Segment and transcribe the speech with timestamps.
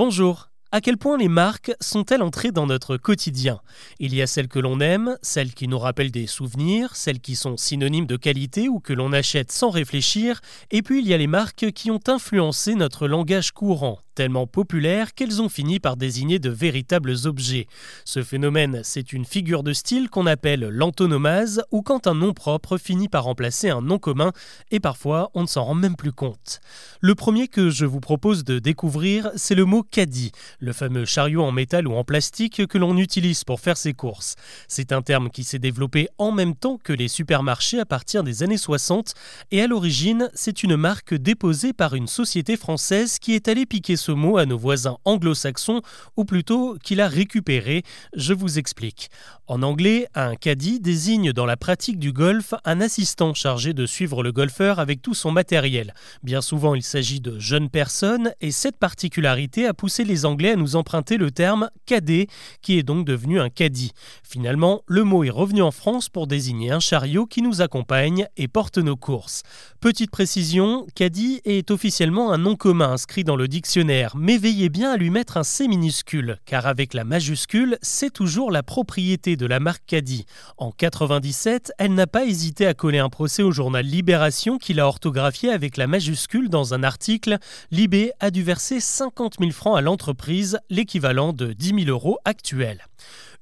[0.00, 0.49] Bonjour.
[0.72, 3.58] À quel point les marques sont-elles entrées dans notre quotidien?
[3.98, 7.34] Il y a celles que l'on aime, celles qui nous rappellent des souvenirs, celles qui
[7.34, 11.16] sont synonymes de qualité ou que l'on achète sans réfléchir, et puis il y a
[11.16, 16.38] les marques qui ont influencé notre langage courant, tellement populaires qu'elles ont fini par désigner
[16.38, 17.66] de véritables objets.
[18.04, 22.78] Ce phénomène, c'est une figure de style qu'on appelle l'antonomase, ou quand un nom propre
[22.78, 24.30] finit par remplacer un nom commun,
[24.70, 26.60] et parfois on ne s'en rend même plus compte.
[27.00, 30.30] Le premier que je vous propose de découvrir, c'est le mot caddie
[30.60, 34.36] le fameux chariot en métal ou en plastique que l'on utilise pour faire ses courses.
[34.68, 38.42] C'est un terme qui s'est développé en même temps que les supermarchés à partir des
[38.42, 39.14] années 60
[39.50, 43.96] et à l'origine, c'est une marque déposée par une société française qui est allée piquer
[43.96, 45.82] ce mot à nos voisins anglo-saxons
[46.16, 47.82] ou plutôt qui l'a récupéré.
[48.14, 49.10] Je vous explique.
[49.46, 54.22] En anglais, un caddie désigne dans la pratique du golf un assistant chargé de suivre
[54.22, 55.94] le golfeur avec tout son matériel.
[56.22, 60.56] Bien souvent, il s'agit de jeunes personnes et cette particularité a poussé les Anglais à
[60.56, 62.26] nous emprunter le terme cadet,
[62.62, 63.92] qui est donc devenu un caddie.
[64.22, 68.48] Finalement, le mot est revenu en France pour désigner un chariot qui nous accompagne et
[68.48, 69.42] porte nos courses.
[69.80, 74.92] Petite précision, caddie est officiellement un nom commun inscrit dans le dictionnaire, mais veillez bien
[74.92, 79.46] à lui mettre un C minuscule, car avec la majuscule, c'est toujours la propriété de
[79.46, 80.26] la marque caddie.
[80.58, 84.86] En 97, elle n'a pas hésité à coller un procès au journal Libération qui l'a
[84.86, 87.38] orthographié avec la majuscule dans un article.
[87.70, 90.20] Libé a dû verser 50 000 francs à l'entreprise
[90.68, 92.86] l'équivalent de 10 000 euros actuels.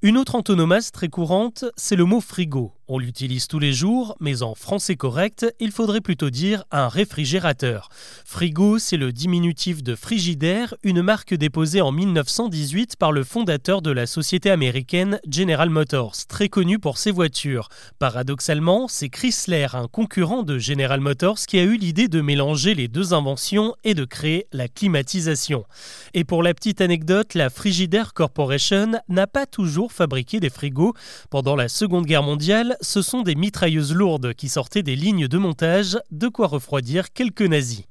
[0.03, 2.78] Une autre antonomase très courante, c'est le mot frigo.
[2.91, 7.91] On l'utilise tous les jours, mais en français correct, il faudrait plutôt dire un réfrigérateur.
[8.25, 13.91] Frigo, c'est le diminutif de Frigidaire, une marque déposée en 1918 par le fondateur de
[13.91, 17.69] la société américaine General Motors, très connu pour ses voitures.
[17.99, 22.89] Paradoxalement, c'est Chrysler, un concurrent de General Motors, qui a eu l'idée de mélanger les
[22.89, 25.67] deux inventions et de créer la climatisation.
[26.15, 30.95] Et pour la petite anecdote, la Frigidaire Corporation n'a pas toujours fabriqué des frigos.
[31.29, 35.39] Pendant la Seconde Guerre mondiale, ce sont des mitrailleuses lourdes qui sortaient des lignes de
[35.39, 37.85] montage, de quoi refroidir quelques nazis.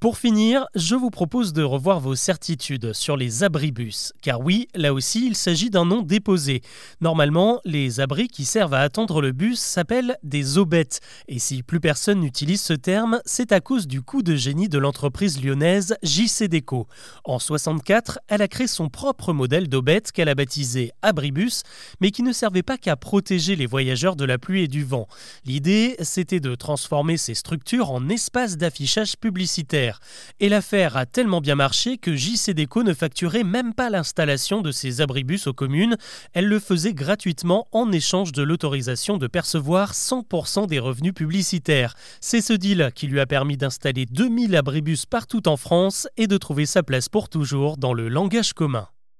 [0.00, 4.94] Pour finir, je vous propose de revoir vos certitudes sur les abribus, car oui, là
[4.94, 6.62] aussi, il s'agit d'un nom déposé.
[7.02, 11.80] Normalement, les abris qui servent à attendre le bus s'appellent des aubettes, et si plus
[11.80, 16.44] personne n'utilise ce terme, c'est à cause du coup de génie de l'entreprise lyonnaise JC
[16.44, 16.86] Déco.
[17.24, 21.62] En 64, elle a créé son propre modèle d'aubette qu'elle a baptisé abribus,
[22.00, 25.08] mais qui ne servait pas qu'à protéger les voyageurs de la pluie et du vent.
[25.44, 30.00] L'idée, c'était de transformer ces structures en espaces d'affichage publicitaire.
[30.38, 34.70] Et l'affaire a tellement bien marché que JC Déco ne facturait même pas l'installation de
[34.70, 35.96] ses abribus aux communes.
[36.32, 41.94] Elle le faisait gratuitement en échange de l'autorisation de percevoir 100% des revenus publicitaires.
[42.20, 46.36] C'est ce deal qui lui a permis d'installer 2000 abribus partout en France et de
[46.36, 48.88] trouver sa place pour toujours dans le langage commun.